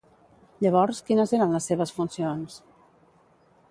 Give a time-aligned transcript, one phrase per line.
[0.65, 2.61] Llavors, quines eren les seves funcions?